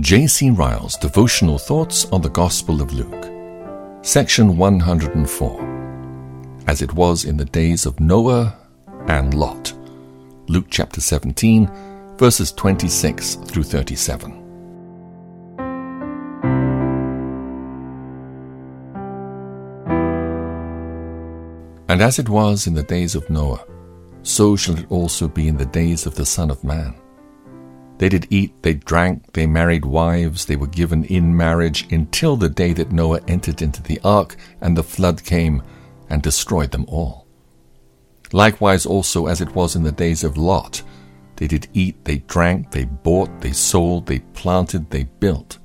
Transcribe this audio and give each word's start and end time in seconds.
J.C. 0.00 0.50
Ryle's 0.50 0.96
Devotional 0.96 1.58
Thoughts 1.58 2.04
on 2.12 2.22
the 2.22 2.30
Gospel 2.30 2.80
of 2.80 2.92
Luke, 2.92 3.24
Section 4.04 4.56
104. 4.56 6.62
As 6.68 6.82
it 6.82 6.92
was 6.92 7.24
in 7.24 7.36
the 7.36 7.44
days 7.44 7.84
of 7.84 7.98
Noah 7.98 8.56
and 9.08 9.34
Lot. 9.34 9.72
Luke 10.46 10.66
chapter 10.70 11.00
17, 11.00 11.68
verses 12.16 12.52
26 12.52 13.34
through 13.34 13.64
37. 13.64 14.30
And 21.88 22.00
as 22.00 22.20
it 22.20 22.28
was 22.28 22.68
in 22.68 22.74
the 22.74 22.84
days 22.84 23.16
of 23.16 23.28
Noah, 23.28 23.64
so 24.22 24.54
shall 24.54 24.78
it 24.78 24.86
also 24.90 25.26
be 25.26 25.48
in 25.48 25.56
the 25.56 25.66
days 25.66 26.06
of 26.06 26.14
the 26.14 26.26
Son 26.26 26.52
of 26.52 26.62
Man. 26.62 26.94
They 27.98 28.08
did 28.08 28.28
eat, 28.30 28.62
they 28.62 28.74
drank, 28.74 29.32
they 29.32 29.46
married 29.46 29.84
wives, 29.84 30.46
they 30.46 30.56
were 30.56 30.68
given 30.68 31.04
in 31.04 31.36
marriage 31.36 31.92
until 31.92 32.36
the 32.36 32.48
day 32.48 32.72
that 32.74 32.92
Noah 32.92 33.20
entered 33.26 33.60
into 33.60 33.82
the 33.82 34.00
ark, 34.04 34.36
and 34.60 34.76
the 34.76 34.84
flood 34.84 35.24
came 35.24 35.62
and 36.08 36.22
destroyed 36.22 36.70
them 36.70 36.86
all. 36.88 37.26
Likewise 38.32 38.86
also 38.86 39.26
as 39.26 39.40
it 39.40 39.54
was 39.54 39.74
in 39.74 39.82
the 39.82 39.92
days 39.92 40.22
of 40.22 40.36
Lot, 40.36 40.82
they 41.36 41.48
did 41.48 41.68
eat, 41.72 42.04
they 42.04 42.18
drank, 42.18 42.70
they 42.70 42.84
bought, 42.84 43.40
they 43.40 43.52
sold, 43.52 44.06
they 44.06 44.20
planted, 44.20 44.90
they 44.90 45.04
built. 45.04 45.58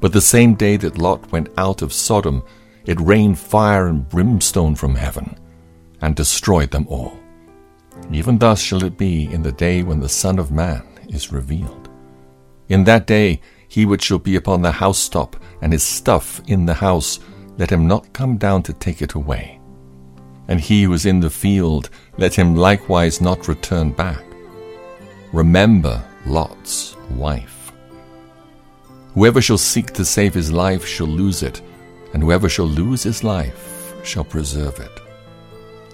But 0.00 0.12
the 0.12 0.20
same 0.20 0.54
day 0.54 0.76
that 0.78 0.98
Lot 0.98 1.32
went 1.32 1.48
out 1.56 1.80
of 1.80 1.92
Sodom, 1.92 2.42
it 2.84 3.00
rained 3.00 3.38
fire 3.38 3.86
and 3.86 4.08
brimstone 4.08 4.74
from 4.74 4.94
heaven, 4.94 5.38
and 6.02 6.14
destroyed 6.14 6.70
them 6.70 6.86
all. 6.88 7.18
Even 8.12 8.38
thus 8.38 8.60
shall 8.60 8.84
it 8.84 8.98
be 8.98 9.24
in 9.32 9.42
the 9.42 9.52
day 9.52 9.82
when 9.82 10.00
the 10.00 10.08
Son 10.08 10.38
of 10.38 10.50
Man 10.50 10.82
is 11.08 11.32
revealed. 11.32 11.88
In 12.68 12.84
that 12.84 13.06
day 13.06 13.40
he 13.68 13.84
which 13.84 14.04
shall 14.04 14.18
be 14.18 14.36
upon 14.36 14.62
the 14.62 14.72
housetop, 14.72 15.36
and 15.60 15.72
his 15.72 15.82
stuff 15.82 16.40
in 16.46 16.66
the 16.66 16.74
house, 16.74 17.18
let 17.58 17.70
him 17.70 17.88
not 17.88 18.12
come 18.12 18.36
down 18.36 18.62
to 18.62 18.72
take 18.72 19.02
it 19.02 19.14
away. 19.14 19.60
And 20.48 20.60
he 20.60 20.84
who 20.84 20.92
is 20.92 21.06
in 21.06 21.20
the 21.20 21.30
field, 21.30 21.90
let 22.18 22.34
him 22.34 22.54
likewise 22.54 23.20
not 23.20 23.48
return 23.48 23.90
back. 23.90 24.22
Remember 25.32 26.04
Lot's 26.24 26.96
wife. 27.10 27.72
Whoever 29.14 29.40
shall 29.40 29.58
seek 29.58 29.92
to 29.92 30.04
save 30.04 30.34
his 30.34 30.52
life 30.52 30.86
shall 30.86 31.06
lose 31.06 31.42
it, 31.42 31.62
and 32.12 32.22
whoever 32.22 32.48
shall 32.48 32.66
lose 32.66 33.02
his 33.02 33.24
life 33.24 33.94
shall 34.04 34.24
preserve 34.24 34.78
it. 34.78 35.00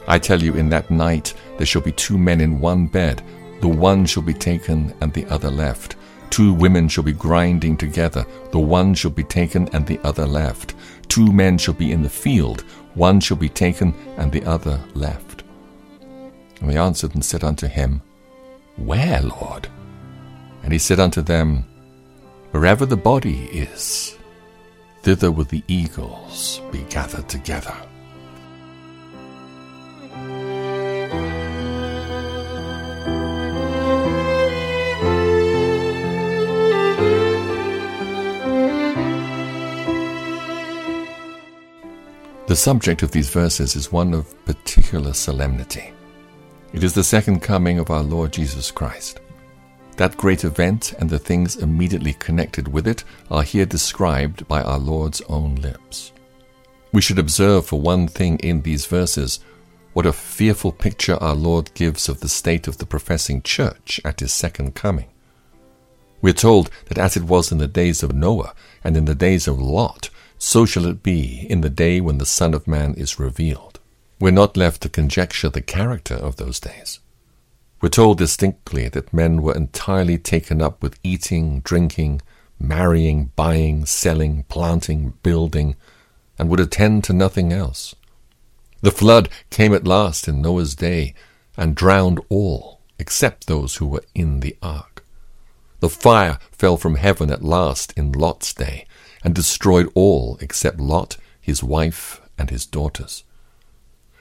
I 0.07 0.19
tell 0.19 0.43
you, 0.43 0.55
in 0.55 0.69
that 0.71 0.91
night 0.91 1.33
there 1.57 1.67
shall 1.67 1.83
be 1.83 1.93
two 1.93 2.19
men 2.19 2.41
in 2.41 2.61
one 2.61 2.87
bed, 2.87 3.23
the 3.63 3.69
one 3.69 4.05
shall 4.05 4.25
be 4.25 4.35
taken 4.35 4.93
and 5.01 5.13
the 5.13 5.25
other 5.27 5.51
left. 5.51 5.95
Two 6.31 6.53
women 6.53 6.89
shall 6.89 7.05
be 7.05 7.13
grinding 7.13 7.77
together, 7.77 8.27
the 8.51 8.59
one 8.59 8.93
shall 8.93 9.13
be 9.13 9.23
taken 9.23 9.69
and 9.73 9.87
the 9.87 10.01
other 10.03 10.27
left. 10.27 10.75
Two 11.07 11.33
men 11.33 11.59
shall 11.59 11.75
be 11.75 11.93
in 11.93 12.03
the 12.03 12.09
field, 12.09 12.63
one 12.95 13.21
shall 13.21 13.37
be 13.37 13.49
taken 13.49 13.95
and 14.17 14.33
the 14.33 14.45
other 14.45 14.81
left. 14.95 15.45
And 16.61 16.71
they 16.71 16.77
answered 16.77 17.15
and 17.15 17.25
said 17.25 17.45
unto 17.45 17.69
him, 17.69 18.03
Where, 18.77 19.23
Lord? 19.23 19.69
And 20.65 20.73
he 20.73 20.79
said 20.81 20.99
unto 20.99 21.23
them, 21.23 21.65
Wherever 22.51 22.85
the 22.85 22.97
body 22.97 23.45
is, 23.45 24.17
thither 25.03 25.31
will 25.31 25.45
the 25.45 25.63
eagles 25.69 26.61
be 26.73 26.83
gathered 26.91 27.29
together. 27.29 27.77
The 42.53 42.57
subject 42.57 43.03
of 43.03 43.13
these 43.13 43.31
verses 43.31 43.77
is 43.77 43.91
one 43.91 44.13
of 44.13 44.45
particular 44.45 45.15
solemnity. 45.15 45.91
It 46.75 46.85
is 46.85 46.93
the 46.93 47.03
second 47.03 47.41
coming 47.41 47.79
of 47.79 47.89
our 47.89 48.03
Lord 48.03 48.31
Jesus 48.31 48.71
Christ. 48.71 49.21
That 49.97 50.19
great 50.19 50.45
event 50.45 50.93
and 50.99 51.09
the 51.09 51.19
things 51.19 51.57
immediately 51.57 52.13
connected 52.13 52.69
with 52.69 52.87
it 52.87 53.05
are 53.31 53.43
here 53.43 53.65
described 53.65 54.47
by 54.49 54.61
our 54.61 54.79
Lord's 54.79 55.23
own 55.31 55.55
lips. 55.55 56.13
We 56.93 57.01
should 57.01 57.19
observe, 57.19 57.65
for 57.65 57.81
one 57.81 58.07
thing, 58.07 58.39
in 58.41 58.61
these 58.61 58.85
verses, 58.85 59.41
what 59.95 60.05
a 60.05 60.13
fearful 60.13 60.73
picture 60.73 61.17
our 61.23 61.35
Lord 61.35 61.73
gives 61.73 62.07
of 62.07 62.21
the 62.21 62.29
state 62.29 62.69
of 62.69 62.77
the 62.77 62.85
professing 62.85 63.41
church 63.41 63.99
at 64.05 64.21
his 64.21 64.31
second 64.31 64.75
coming. 64.75 65.09
We 66.21 66.33
are 66.33 66.35
told 66.35 66.71
that 66.89 66.99
as 66.99 67.17
it 67.17 67.23
was 67.23 67.51
in 67.51 67.57
the 67.57 67.67
days 67.67 68.03
of 68.03 68.15
Noah 68.15 68.53
and 68.85 68.95
in 68.95 69.07
the 69.07 69.15
days 69.15 69.49
of 69.49 69.59
Lot, 69.59 70.11
so 70.45 70.67
shall 70.67 70.87
it 70.87 71.05
be 71.05 71.47
in 71.49 71.61
the 71.61 71.71
day 71.71 72.01
when 72.01 72.19
the 72.19 72.27
Son 72.27 72.53
of 72.53 72.67
Man 72.67 72.95
is 72.95 73.21
revealed. 73.21 73.79
We're 74.19 74.33
not 74.33 74.57
left 74.57 74.83
to 74.83 74.89
conjecture 74.89 75.49
the 75.49 75.61
character 75.61 76.17
of 76.17 76.35
those 76.35 76.59
days. 76.59 76.99
We're 77.81 77.91
told 77.91 78.19
distinctly 78.19 78.89
that 78.89 79.13
men 79.13 79.41
were 79.41 79.55
entirely 79.55 80.19
taken 80.19 80.61
up 80.61 80.83
with 80.83 80.99
eating, 81.05 81.61
drinking, 81.61 82.23
marrying, 82.59 83.31
buying, 83.37 83.87
selling, 83.87 84.43
planting, 84.49 85.15
building, 85.23 85.77
and 86.37 86.49
would 86.49 86.61
attend 86.61 87.05
to 87.05 87.13
nothing 87.13 87.53
else. 87.53 87.95
The 88.81 88.91
flood 88.91 89.29
came 89.49 89.73
at 89.73 89.87
last 89.87 90.27
in 90.27 90.43
Noah's 90.43 90.75
day 90.75 91.15
and 91.57 91.77
drowned 91.77 92.21
all 92.29 92.81
except 92.99 93.47
those 93.47 93.77
who 93.77 93.87
were 93.87 94.05
in 94.13 94.41
the 94.41 94.57
ark. 94.61 95.05
The 95.79 95.89
fire 95.89 96.41
fell 96.51 96.77
from 96.77 96.97
heaven 96.97 97.31
at 97.31 97.45
last 97.45 97.93
in 97.97 98.11
Lot's 98.11 98.53
day 98.53 98.87
and 99.25 99.35
destroyed 99.35 99.91
all 99.95 100.39
except 100.41 100.81
Lot, 100.81 101.17
his 101.41 101.63
wife, 101.63 102.21
and 102.39 102.51
his 102.51 102.67
daughters. 102.67 103.25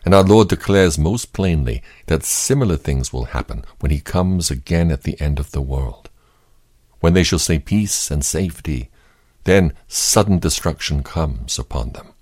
And 0.03 0.13
our 0.13 0.23
Lord 0.23 0.49
declares 0.49 0.97
most 0.97 1.31
plainly 1.33 1.83
that 2.07 2.23
similar 2.23 2.75
things 2.75 3.13
will 3.13 3.25
happen 3.25 3.63
when 3.79 3.91
he 3.91 3.99
comes 3.99 4.49
again 4.49 4.91
at 4.91 5.03
the 5.03 5.19
end 5.21 5.39
of 5.39 5.51
the 5.51 5.61
world. 5.61 6.09
When 6.99 7.13
they 7.13 7.23
shall 7.23 7.39
say 7.39 7.59
peace 7.59 8.09
and 8.09 8.25
safety, 8.25 8.89
then 9.43 9.73
sudden 9.87 10.39
destruction 10.39 11.03
comes 11.03 11.57
upon 11.57 11.91
them. 11.91 12.13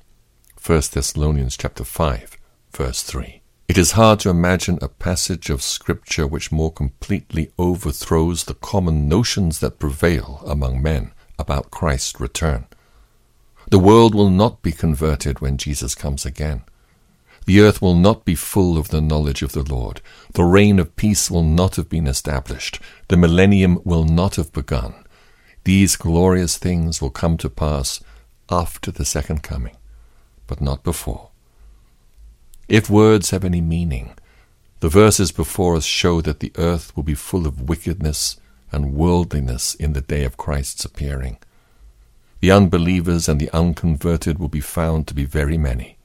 1 0.65 0.81
Thessalonians 0.93 1.57
chapter 1.57 1.83
5, 1.83 2.37
verse 2.71 3.03
3. 3.03 3.41
It 3.67 3.77
is 3.77 3.91
hard 3.91 4.19
to 4.21 4.29
imagine 4.29 4.79
a 4.81 4.89
passage 4.89 5.49
of 5.49 5.61
Scripture 5.61 6.25
which 6.25 6.51
more 6.51 6.71
completely 6.71 7.51
overthrows 7.57 8.43
the 8.43 8.55
common 8.55 9.07
notions 9.07 9.59
that 9.59 9.79
prevail 9.79 10.41
among 10.45 10.81
men 10.81 11.11
about 11.39 11.71
Christ's 11.71 12.19
return. 12.19 12.67
The 13.71 13.79
world 13.79 14.13
will 14.13 14.29
not 14.29 14.61
be 14.61 14.71
converted 14.71 15.41
when 15.41 15.57
Jesus 15.57 15.95
comes 15.95 16.25
again. 16.25 16.63
The 17.45 17.61
earth 17.61 17.81
will 17.81 17.95
not 17.95 18.25
be 18.25 18.35
full 18.35 18.77
of 18.77 18.89
the 18.89 19.01
knowledge 19.01 19.41
of 19.41 19.53
the 19.53 19.63
Lord. 19.63 20.01
The 20.33 20.43
reign 20.43 20.77
of 20.77 20.95
peace 20.95 21.31
will 21.31 21.43
not 21.43 21.77
have 21.77 21.89
been 21.89 22.05
established. 22.05 22.79
The 23.07 23.17
millennium 23.17 23.79
will 23.83 24.03
not 24.03 24.35
have 24.35 24.53
begun. 24.53 24.93
These 25.63 25.95
glorious 25.95 26.57
things 26.57 27.01
will 27.01 27.09
come 27.09 27.37
to 27.37 27.49
pass 27.49 28.01
after 28.51 28.91
the 28.91 29.05
second 29.05 29.43
coming, 29.43 29.77
but 30.47 30.61
not 30.61 30.83
before. 30.83 31.29
If 32.67 32.89
words 32.89 33.31
have 33.31 33.43
any 33.43 33.61
meaning, 33.61 34.13
the 34.79 34.89
verses 34.89 35.31
before 35.31 35.75
us 35.75 35.85
show 35.85 36.21
that 36.21 36.39
the 36.39 36.53
earth 36.57 36.95
will 36.95 37.03
be 37.03 37.15
full 37.15 37.45
of 37.45 37.67
wickedness 37.69 38.39
and 38.71 38.93
worldliness 38.93 39.75
in 39.75 39.93
the 39.93 40.01
day 40.01 40.23
of 40.23 40.37
Christ's 40.37 40.85
appearing. 40.85 41.37
The 42.41 42.51
unbelievers 42.51 43.27
and 43.27 43.39
the 43.39 43.49
unconverted 43.51 44.39
will 44.39 44.47
be 44.47 44.61
found 44.61 45.07
to 45.07 45.13
be 45.13 45.25
very 45.25 45.57
many. 45.57 45.97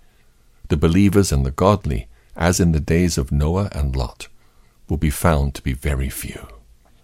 The 0.69 0.77
believers 0.77 1.31
and 1.31 1.45
the 1.47 1.51
godly, 1.51 2.09
as 2.35 2.59
in 2.59 2.73
the 2.73 2.81
days 2.81 3.19
of 3.19 3.31
Noah 3.31 3.69
and 3.73 3.95
Lot, 3.95 4.29
will 4.89 4.97
be 4.97 5.11
found 5.11 5.55
to 5.55 5.63
be 5.63 5.73
very 5.73 6.09
few. 6.09 6.49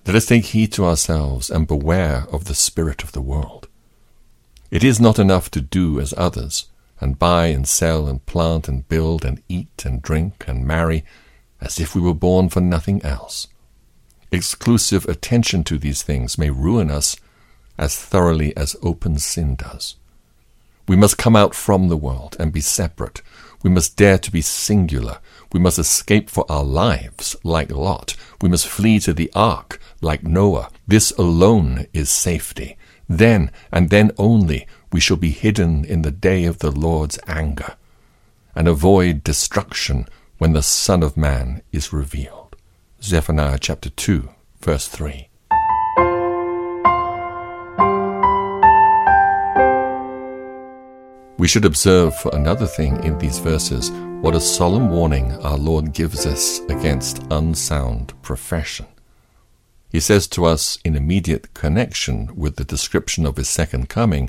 Let 0.06 0.16
us 0.16 0.26
take 0.26 0.46
heed 0.46 0.72
to 0.72 0.84
ourselves 0.84 1.50
and 1.50 1.68
beware 1.68 2.24
of 2.32 2.46
the 2.46 2.54
spirit 2.54 3.04
of 3.04 3.12
the 3.12 3.20
world. 3.20 3.68
It 4.70 4.82
is 4.82 5.00
not 5.00 5.18
enough 5.18 5.50
to 5.52 5.60
do 5.60 6.00
as 6.00 6.14
others, 6.16 6.66
and 7.00 7.18
buy 7.18 7.46
and 7.46 7.66
sell 7.68 8.06
and 8.06 8.24
plant 8.26 8.68
and 8.68 8.88
build 8.88 9.24
and 9.24 9.42
eat 9.48 9.84
and 9.84 10.02
drink 10.02 10.44
and 10.46 10.66
marry, 10.66 11.04
as 11.60 11.78
if 11.78 11.94
we 11.94 12.00
were 12.00 12.14
born 12.14 12.48
for 12.48 12.60
nothing 12.60 13.02
else. 13.04 13.46
Exclusive 14.32 15.06
attention 15.06 15.64
to 15.64 15.76
these 15.78 16.02
things 16.02 16.38
may 16.38 16.50
ruin 16.50 16.90
us 16.90 17.16
as 17.76 17.96
thoroughly 17.96 18.56
as 18.56 18.76
open 18.82 19.18
sin 19.18 19.56
does. 19.56 19.96
We 20.86 20.96
must 20.96 21.18
come 21.18 21.34
out 21.34 21.54
from 21.54 21.88
the 21.88 21.96
world 21.96 22.36
and 22.38 22.52
be 22.52 22.60
separate. 22.60 23.22
We 23.62 23.70
must 23.70 23.96
dare 23.96 24.18
to 24.18 24.30
be 24.30 24.40
singular. 24.40 25.18
We 25.52 25.60
must 25.60 25.78
escape 25.78 26.30
for 26.30 26.44
our 26.48 26.64
lives 26.64 27.36
like 27.44 27.70
Lot. 27.70 28.16
We 28.40 28.48
must 28.48 28.68
flee 28.68 29.00
to 29.00 29.12
the 29.12 29.30
ark 29.34 29.80
like 30.00 30.22
Noah. 30.22 30.70
This 30.86 31.10
alone 31.12 31.86
is 31.92 32.08
safety. 32.10 32.76
Then, 33.08 33.50
and 33.72 33.90
then 33.90 34.12
only, 34.16 34.66
we 34.92 35.00
shall 35.00 35.16
be 35.16 35.30
hidden 35.30 35.84
in 35.84 36.02
the 36.02 36.10
day 36.10 36.44
of 36.44 36.60
the 36.60 36.70
Lord's 36.70 37.18
anger, 37.26 37.74
and 38.54 38.68
avoid 38.68 39.24
destruction 39.24 40.06
when 40.38 40.52
the 40.52 40.62
Son 40.62 41.02
of 41.02 41.16
Man 41.16 41.62
is 41.72 41.92
revealed. 41.92 42.49
Zephaniah 43.02 43.58
chapter 43.58 43.88
2, 43.88 44.28
verse 44.60 44.86
3. 44.86 45.30
We 51.38 51.48
should 51.48 51.64
observe, 51.64 52.14
for 52.16 52.30
another 52.34 52.66
thing, 52.66 53.02
in 53.02 53.16
these 53.16 53.38
verses 53.38 53.90
what 54.20 54.34
a 54.34 54.40
solemn 54.40 54.90
warning 54.90 55.32
our 55.38 55.56
Lord 55.56 55.94
gives 55.94 56.26
us 56.26 56.60
against 56.68 57.24
unsound 57.30 58.12
profession. 58.20 58.84
He 59.88 59.98
says 59.98 60.28
to 60.28 60.44
us 60.44 60.78
in 60.84 60.94
immediate 60.94 61.54
connection 61.54 62.28
with 62.36 62.56
the 62.56 62.64
description 62.66 63.24
of 63.24 63.38
his 63.38 63.48
second 63.48 63.88
coming 63.88 64.28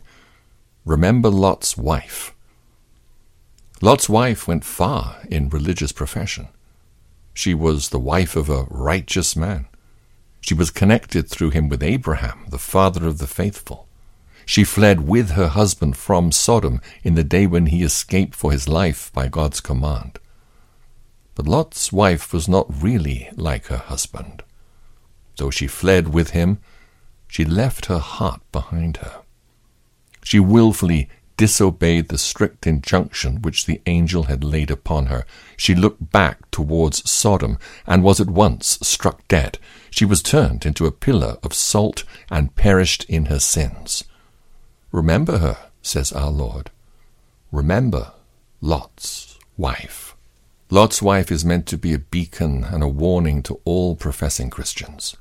Remember 0.86 1.28
Lot's 1.28 1.76
wife. 1.76 2.34
Lot's 3.82 4.08
wife 4.08 4.48
went 4.48 4.64
far 4.64 5.18
in 5.30 5.50
religious 5.50 5.92
profession. 5.92 6.48
She 7.34 7.54
was 7.54 7.90
the 7.90 8.00
wife 8.00 8.36
of 8.36 8.50
a 8.50 8.66
righteous 8.70 9.36
man. 9.36 9.68
She 10.42 10.54
was 10.54 10.72
connected 10.72 11.30
through 11.30 11.52
him 11.52 11.70
with 11.70 11.84
Abraham, 11.84 12.46
the 12.50 12.58
father 12.58 13.08
of 13.08 13.20
the 13.20 13.28
faithful. 13.28 13.88
She 14.46 14.64
fled 14.64 15.08
with 15.08 15.32
her 15.32 15.48
husband 15.48 15.98
from 15.98 16.32
Sodom 16.32 16.82
in 17.04 17.16
the 17.16 17.24
day 17.24 17.48
when 17.48 17.68
he 17.68 17.84
escaped 17.84 18.36
for 18.36 18.52
his 18.52 18.68
life 18.68 19.12
by 19.14 19.28
God's 19.28 19.62
command. 19.62 20.20
But 21.36 21.48
Lot's 21.48 21.94
wife 21.94 22.34
was 22.34 22.48
not 22.48 22.84
really 22.84 23.30
like 23.36 23.68
her 23.68 23.78
husband. 23.78 24.44
Though 25.38 25.52
she 25.52 25.68
fled 25.68 26.10
with 26.10 26.32
him, 26.32 26.60
she 27.28 27.46
left 27.46 27.86
her 27.86 28.00
heart 28.00 28.42
behind 28.52 28.98
her. 28.98 29.22
She 30.24 30.40
wilfully 30.40 31.10
disobeyed 31.42 32.10
the 32.10 32.20
strict 32.20 32.68
injunction 32.68 33.42
which 33.42 33.66
the 33.66 33.82
angel 33.88 34.26
had 34.26 34.44
laid 34.44 34.70
upon 34.70 35.08
her. 35.08 35.26
She 35.58 35.74
looked 35.74 36.12
back 36.12 36.52
towards 36.52 37.10
Sodom 37.10 37.58
and 37.88 38.04
was 38.04 38.22
at 38.22 38.30
once 38.30 38.78
struck 38.84 39.28
dead. 39.28 39.58
She 39.90 40.06
was 40.06 40.22
turned 40.22 40.68
into 40.68 40.86
a 40.86 40.92
pillar 40.92 41.38
of 41.42 41.56
salt 41.56 42.04
and 42.30 42.56
perished 42.56 43.06
in 43.06 43.26
her 43.26 43.40
sins. 43.40 44.04
Remember 44.92 45.40
her, 45.40 45.58
says 45.82 46.12
our 46.12 46.30
Lord. 46.30 46.70
Remember 47.52 48.12
Lot's 48.62 49.40
wife. 49.58 50.16
Lot's 50.70 51.02
wife 51.02 51.32
is 51.32 51.44
meant 51.44 51.66
to 51.70 51.76
be 51.76 51.96
a 51.96 51.98
beacon 51.98 52.66
and 52.66 52.84
a 52.84 52.88
warning 52.88 53.42
to 53.42 53.60
all 53.66 53.96
professing 53.96 54.52
Christians. 54.52 55.18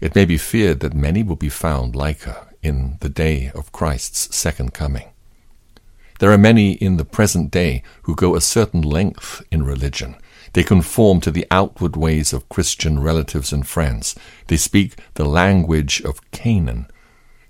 It 0.00 0.14
may 0.14 0.26
be 0.26 0.38
feared 0.38 0.78
that 0.78 0.94
many 0.94 1.24
will 1.24 1.34
be 1.34 1.48
found 1.48 1.96
like 1.96 2.20
her 2.20 2.50
in 2.62 2.98
the 3.00 3.08
day 3.08 3.50
of 3.52 3.72
Christ's 3.72 4.32
second 4.36 4.72
coming. 4.72 5.10
There 6.18 6.30
are 6.32 6.38
many 6.38 6.72
in 6.72 6.96
the 6.96 7.04
present 7.04 7.50
day 7.50 7.82
who 8.02 8.14
go 8.14 8.34
a 8.34 8.40
certain 8.40 8.82
length 8.82 9.42
in 9.50 9.62
religion. 9.64 10.16
They 10.52 10.62
conform 10.62 11.20
to 11.22 11.30
the 11.30 11.46
outward 11.50 11.96
ways 11.96 12.32
of 12.32 12.48
Christian 12.48 13.00
relatives 13.00 13.52
and 13.52 13.66
friends. 13.66 14.14
They 14.46 14.56
speak 14.56 14.94
the 15.14 15.24
language 15.24 16.00
of 16.02 16.30
Canaan 16.30 16.86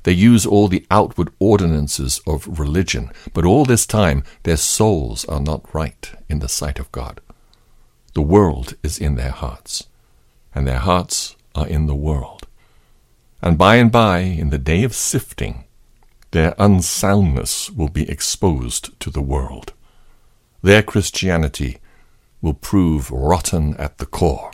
they 0.04 0.12
use 0.12 0.44
all 0.44 0.68
the 0.68 0.86
outward 0.90 1.30
ordinances 1.38 2.20
of 2.26 2.60
religion, 2.60 3.10
but 3.32 3.46
all 3.46 3.64
this 3.64 3.86
time 3.86 4.22
their 4.42 4.58
souls 4.58 5.24
are 5.24 5.40
not 5.40 5.74
right 5.74 6.12
in 6.28 6.38
the 6.38 6.48
sight 6.48 6.78
of 6.78 6.92
God. 6.92 7.20
The 8.12 8.22
world 8.22 8.74
is 8.82 8.98
in 8.98 9.16
their 9.16 9.30
hearts, 9.30 9.88
and 10.54 10.68
their 10.68 10.78
hearts 10.78 11.36
are 11.54 11.66
in 11.66 11.86
the 11.86 11.94
world. 11.94 12.46
And 13.40 13.56
by 13.56 13.76
and 13.76 13.90
by, 13.90 14.18
in 14.18 14.50
the 14.50 14.58
day 14.58 14.84
of 14.84 14.94
sifting, 14.94 15.64
their 16.34 16.52
unsoundness 16.58 17.70
will 17.70 17.88
be 17.88 18.10
exposed 18.10 18.98
to 18.98 19.08
the 19.08 19.22
world. 19.22 19.72
Their 20.62 20.82
Christianity 20.82 21.78
will 22.42 22.54
prove 22.54 23.08
rotten 23.12 23.76
at 23.76 23.98
the 23.98 24.06
core. 24.06 24.50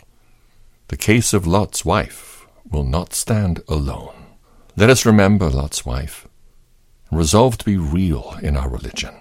The 0.89 0.95
case 0.95 1.33
of 1.33 1.47
Lot's 1.47 1.83
wife 1.83 2.45
will 2.69 2.83
not 2.83 3.15
stand 3.15 3.63
alone. 3.67 4.13
Let 4.75 4.91
us 4.91 5.07
remember 5.07 5.49
Lot's 5.49 5.83
wife 5.83 6.27
and 7.09 7.17
resolve 7.17 7.57
to 7.57 7.65
be 7.65 7.77
real 7.77 8.35
in 8.43 8.55
our 8.55 8.69
religion. 8.69 9.15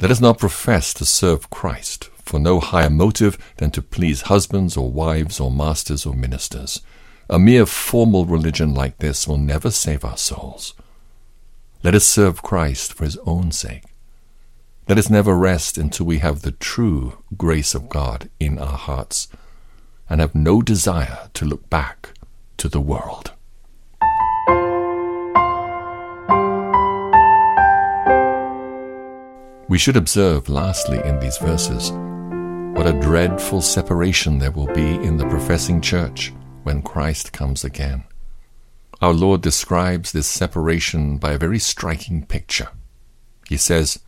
Let 0.00 0.10
us 0.10 0.20
not 0.20 0.40
profess 0.40 0.92
to 0.94 1.04
serve 1.04 1.50
Christ 1.50 2.10
for 2.16 2.40
no 2.40 2.58
higher 2.58 2.90
motive 2.90 3.38
than 3.58 3.70
to 3.70 3.80
please 3.80 4.22
husbands 4.22 4.76
or 4.76 4.90
wives 4.90 5.38
or 5.38 5.52
masters 5.52 6.04
or 6.04 6.14
ministers. 6.14 6.80
A 7.30 7.38
mere 7.38 7.64
formal 7.64 8.24
religion 8.24 8.74
like 8.74 8.98
this 8.98 9.28
will 9.28 9.38
never 9.38 9.70
save 9.70 10.04
our 10.04 10.16
souls. 10.16 10.74
Let 11.84 11.94
us 11.94 12.06
serve 12.06 12.42
Christ 12.42 12.94
for 12.94 13.04
his 13.04 13.18
own 13.26 13.52
sake. 13.52 13.82
Let 14.88 14.96
us 14.96 15.10
never 15.10 15.36
rest 15.36 15.76
until 15.76 16.06
we 16.06 16.20
have 16.20 16.40
the 16.40 16.52
true 16.52 17.18
grace 17.36 17.74
of 17.74 17.90
God 17.90 18.30
in 18.40 18.58
our 18.58 18.78
hearts 18.78 19.28
and 20.08 20.18
have 20.22 20.34
no 20.34 20.62
desire 20.62 21.28
to 21.34 21.44
look 21.44 21.68
back 21.68 22.14
to 22.56 22.70
the 22.70 22.80
world. 22.80 23.32
We 29.68 29.76
should 29.76 29.96
observe, 29.96 30.48
lastly, 30.48 31.02
in 31.04 31.20
these 31.20 31.36
verses, 31.36 31.90
what 32.74 32.86
a 32.86 32.98
dreadful 32.98 33.60
separation 33.60 34.38
there 34.38 34.52
will 34.52 34.72
be 34.72 34.94
in 34.94 35.18
the 35.18 35.28
professing 35.28 35.82
church 35.82 36.32
when 36.62 36.80
Christ 36.80 37.34
comes 37.34 37.62
again. 37.62 38.04
Our 39.00 39.12
Lord 39.12 39.40
describes 39.42 40.12
this 40.12 40.26
separation 40.26 41.18
by 41.18 41.32
a 41.32 41.38
very 41.38 41.58
striking 41.58 42.24
picture. 42.24 42.68
He 43.48 43.56
says, 43.56 43.98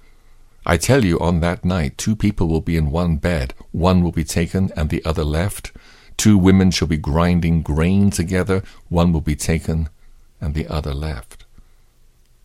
I 0.65 0.77
tell 0.77 1.05
you, 1.05 1.19
on 1.21 1.41
that 1.41 1.65
night, 1.65 1.97
two 1.99 2.17
people 2.17 2.49
will 2.49 2.61
be 2.61 2.77
in 2.77 2.91
one 2.91 3.17
bed, 3.17 3.55
one 3.73 4.03
will 4.03 4.13
be 4.13 4.25
taken 4.25 4.71
and 4.77 4.91
the 4.91 5.05
other 5.05 5.25
left. 5.25 5.73
Two 6.17 6.39
women 6.39 6.71
shall 6.71 6.89
be 6.89 6.97
grinding 6.97 7.63
grain 7.63 8.11
together, 8.11 8.63
one 8.89 9.13
will 9.13 9.21
be 9.21 9.37
taken 9.37 9.89
and 10.41 10.55
the 10.55 10.67
other 10.69 10.95
left. 10.95 11.45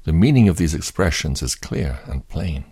The 0.03 0.13
meaning 0.13 0.49
of 0.49 0.57
these 0.57 0.73
expressions 0.73 1.41
is 1.41 1.55
clear 1.55 1.99
and 2.05 2.27
plain. 2.27 2.65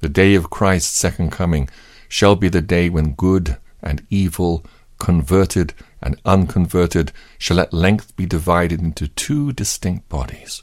The 0.00 0.08
day 0.08 0.34
of 0.34 0.50
Christ's 0.50 0.96
second 0.96 1.30
coming 1.30 1.68
shall 2.08 2.36
be 2.36 2.48
the 2.48 2.62
day 2.62 2.88
when 2.88 3.14
good 3.14 3.58
and 3.82 4.06
evil, 4.10 4.64
converted 4.98 5.74
and 6.04 6.20
unconverted, 6.24 7.10
shall 7.38 7.58
at 7.58 7.72
length 7.72 8.14
be 8.14 8.26
divided 8.26 8.80
into 8.80 9.08
two 9.08 9.52
distinct 9.52 10.08
bodies. 10.08 10.62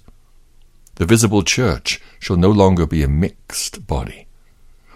The 0.95 1.05
visible 1.05 1.43
church 1.43 1.99
shall 2.19 2.37
no 2.37 2.51
longer 2.51 2.85
be 2.85 3.03
a 3.03 3.07
mixed 3.07 3.87
body. 3.87 4.27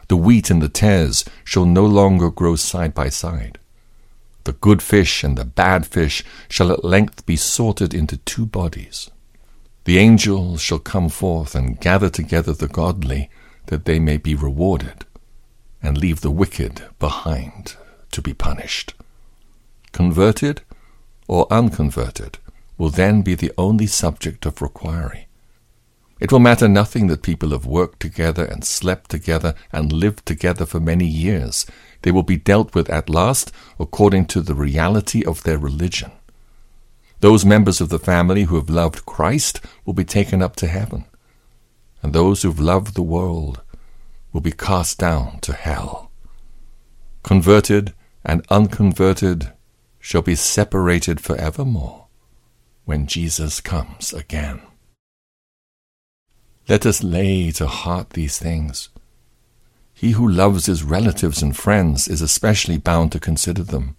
The 0.07 0.15
wheat 0.15 0.51
and 0.51 0.61
the 0.61 0.69
tares 0.69 1.25
shall 1.43 1.65
no 1.65 1.85
longer 1.85 2.29
grow 2.29 2.55
side 2.55 2.93
by 2.93 3.09
side. 3.09 3.57
The 4.43 4.53
good 4.53 4.83
fish 4.83 5.23
and 5.23 5.35
the 5.35 5.45
bad 5.45 5.87
fish 5.87 6.23
shall 6.47 6.71
at 6.71 6.85
length 6.85 7.25
be 7.25 7.35
sorted 7.35 7.95
into 7.95 8.17
two 8.17 8.45
bodies. 8.45 9.09
The 9.85 9.97
angels 9.97 10.61
shall 10.61 10.79
come 10.79 11.09
forth 11.09 11.55
and 11.55 11.79
gather 11.79 12.09
together 12.09 12.53
the 12.53 12.67
godly 12.67 13.29
that 13.65 13.85
they 13.85 13.99
may 13.99 14.17
be 14.17 14.35
rewarded, 14.35 15.05
and 15.81 15.97
leave 15.97 16.21
the 16.21 16.29
wicked 16.29 16.83
behind 16.99 17.75
to 18.11 18.21
be 18.21 18.33
punished. 18.33 18.93
Converted 19.95 20.61
or 21.25 21.47
unconverted 21.49 22.37
will 22.77 22.89
then 22.89 23.21
be 23.21 23.33
the 23.33 23.53
only 23.57 23.87
subject 23.87 24.45
of 24.45 24.61
requiry. 24.61 25.29
It 26.19 26.33
will 26.33 26.41
matter 26.41 26.67
nothing 26.67 27.07
that 27.07 27.21
people 27.21 27.51
have 27.51 27.65
worked 27.65 28.01
together 28.01 28.43
and 28.43 28.65
slept 28.65 29.09
together 29.09 29.55
and 29.71 29.93
lived 29.93 30.25
together 30.25 30.65
for 30.65 30.81
many 30.81 31.05
years. 31.05 31.65
They 32.01 32.11
will 32.11 32.23
be 32.23 32.35
dealt 32.35 32.75
with 32.75 32.89
at 32.89 33.09
last 33.09 33.53
according 33.79 34.25
to 34.25 34.41
the 34.41 34.53
reality 34.53 35.23
of 35.23 35.43
their 35.43 35.57
religion. 35.57 36.11
Those 37.21 37.45
members 37.45 37.79
of 37.79 37.87
the 37.87 37.97
family 37.97 38.43
who 38.43 38.57
have 38.57 38.69
loved 38.69 39.05
Christ 39.05 39.61
will 39.85 39.93
be 39.93 40.03
taken 40.03 40.41
up 40.41 40.57
to 40.57 40.67
heaven 40.67 41.05
and 42.03 42.11
those 42.11 42.41
who've 42.41 42.59
loved 42.59 42.95
the 42.95 43.01
world 43.01 43.61
will 44.33 44.41
be 44.41 44.51
cast 44.51 44.99
down 44.99 45.39
to 45.39 45.53
hell. 45.53 46.11
Converted 47.23 47.93
and 48.25 48.45
unconverted 48.49 49.53
shall 50.05 50.21
be 50.21 50.35
separated 50.35 51.19
forevermore 51.19 52.05
when 52.83 53.07
Jesus 53.07 53.59
comes 53.59 54.13
again. 54.13 54.61
Let 56.69 56.85
us 56.85 57.01
lay 57.01 57.49
to 57.53 57.65
heart 57.65 58.11
these 58.11 58.37
things. 58.37 58.89
He 59.95 60.11
who 60.11 60.29
loves 60.29 60.67
his 60.67 60.83
relatives 60.83 61.41
and 61.41 61.57
friends 61.57 62.07
is 62.07 62.21
especially 62.21 62.77
bound 62.77 63.13
to 63.13 63.19
consider 63.19 63.63
them. 63.63 63.95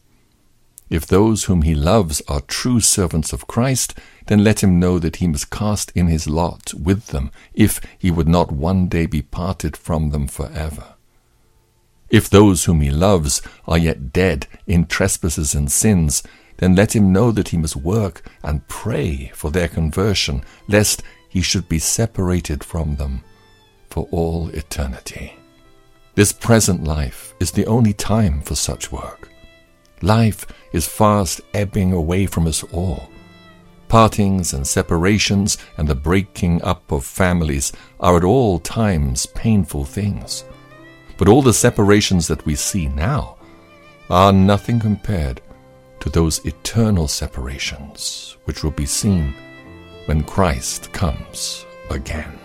If 0.89 1.09
those 1.09 1.45
whom 1.45 1.63
he 1.63 1.75
loves 1.75 2.23
are 2.29 2.41
true 2.43 2.79
servants 2.79 3.33
of 3.33 3.49
Christ, 3.49 3.99
then 4.27 4.45
let 4.45 4.63
him 4.63 4.79
know 4.79 5.01
that 5.01 5.17
he 5.17 5.27
must 5.27 5.51
cast 5.51 5.91
in 5.97 6.07
his 6.07 6.29
lot 6.29 6.73
with 6.73 7.09
them, 7.09 7.33
if 7.53 7.81
he 7.99 8.13
would 8.13 8.29
not 8.29 8.53
one 8.53 8.87
day 8.87 9.07
be 9.07 9.23
parted 9.23 9.77
from 9.77 10.11
them 10.11 10.29
forever. 10.29 10.96
If 12.09 12.31
those 12.31 12.65
whom 12.65 12.81
he 12.81 12.91
loves 12.91 13.43
are 13.67 13.79
yet 13.79 14.13
dead 14.13 14.47
in 14.67 14.87
trespasses 14.87 15.55
and 15.55 15.71
sins, 15.71 16.23
then 16.59 16.75
let 16.75 16.95
him 16.95 17.13
know 17.13 17.33
that 17.33 17.49
he 17.49 17.59
must 17.59 17.77
work 17.77 18.29
and 18.43 18.67
pray 18.69 19.31
for 19.35 19.51
their 19.51 19.69
conversion, 19.69 20.43
lest 20.69 21.03
he 21.29 21.43
should 21.43 21.69
be 21.69 21.79
separated 21.79 22.65
from 22.65 22.97
them 22.97 23.23
for 23.91 24.09
all 24.11 24.49
eternity. 24.51 25.35
This 26.15 26.33
present 26.33 26.85
life 26.85 27.35
is 27.41 27.51
the 27.51 27.67
only 27.67 27.93
time 27.93 28.41
for 28.41 28.55
such 28.55 28.91
work. 28.91 29.29
Life 30.01 30.47
is 30.73 30.89
fast 30.89 31.41
ebbing 31.53 31.93
away 31.93 32.27
from 32.27 32.47
us 32.47 32.63
all. 32.65 33.11
Partings 33.89 34.53
and 34.53 34.67
separations 34.67 35.59
and 35.77 35.87
the 35.87 35.95
breaking 35.95 36.63
up 36.63 36.91
of 36.91 37.05
families 37.05 37.73
are 38.01 38.17
at 38.17 38.25
all 38.25 38.59
times 38.59 39.27
painful 39.27 39.85
things. 39.85 40.45
But 41.19 41.29
all 41.29 41.43
the 41.43 41.53
separations 41.53 42.29
that 42.29 42.45
we 42.45 42.55
see 42.55 42.87
now 42.89 43.37
are 44.11 44.33
nothing 44.33 44.79
compared 44.79 45.41
to 46.01 46.11
those 46.11 46.45
eternal 46.45 47.09
separations 47.09 48.37
which 48.45 48.63
will 48.63 48.71
be 48.71 48.87
seen 48.87 49.35
when 50.07 50.23
Christ 50.23 50.93
comes 50.93 51.65
again. 51.91 52.39